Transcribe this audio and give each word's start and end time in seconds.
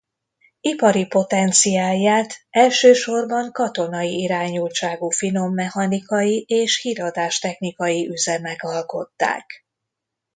Ipari 0.61 1.05
potenciálját 1.07 2.33
elsősorban 2.49 3.51
katonai 3.51 4.19
irányultságú 4.21 5.09
finommechanikai 5.09 6.45
és 6.47 6.81
híradástechnikai 6.81 8.07
üzemek 8.09 8.63
alkották. 8.63 9.65